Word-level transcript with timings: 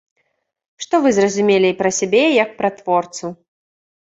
Што 0.83 0.99
вы 1.03 1.11
зразумелі 1.17 1.69
пра 1.81 1.89
сябе 1.99 2.23
як 2.43 2.57
пра 2.63 2.69
творцу? 2.81 3.35